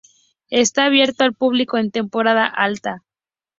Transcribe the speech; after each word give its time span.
Está 0.49 0.85
abierto 0.85 1.23
al 1.23 1.35
público 1.35 1.77
en 1.77 1.91
temporada 1.91 2.47
alta. 2.47 3.03